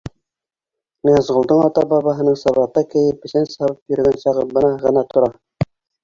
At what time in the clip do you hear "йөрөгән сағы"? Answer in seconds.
3.93-4.47